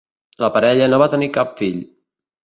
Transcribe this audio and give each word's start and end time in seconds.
La 0.43 0.47
parella 0.53 0.87
no 0.93 0.99
va 1.01 1.07
tenir 1.15 1.27
cap 1.35 1.53
fill. 1.59 1.77